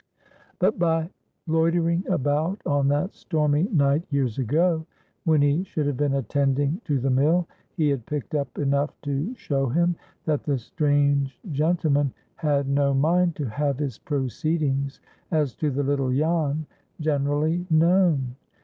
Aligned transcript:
But 0.57 0.79
by 0.79 1.11
loitering 1.45 2.07
about 2.09 2.59
on 2.65 2.87
that 2.87 3.13
stormy 3.13 3.69
night 3.71 4.03
years 4.09 4.39
ago, 4.39 4.87
when 5.25 5.43
he 5.43 5.63
should 5.63 5.85
have 5.85 5.97
been 5.97 6.15
attending 6.15 6.81
to 6.85 6.97
the 6.99 7.11
mill, 7.11 7.47
he 7.77 7.89
had 7.89 8.07
picked 8.07 8.33
up 8.33 8.57
enough 8.57 8.99
to 9.01 9.35
show 9.35 9.67
him 9.69 9.95
that 10.25 10.43
the 10.43 10.57
strange 10.57 11.39
gentleman 11.51 12.15
had 12.33 12.67
no 12.67 12.95
mind 12.95 13.35
to 13.35 13.45
have 13.45 13.77
his 13.77 13.99
proceedings 13.99 15.01
as 15.29 15.53
to 15.57 15.69
the 15.69 15.83
little 15.83 16.11
Jan 16.11 16.65
generally 16.99 17.67
known. 17.69 18.35